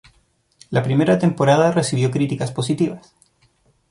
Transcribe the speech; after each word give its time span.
La 0.71 0.81
primera 0.81 1.19
temporada 1.19 1.71
recibió 1.71 2.09
críticas 2.09 2.51
positivas. 2.51 3.13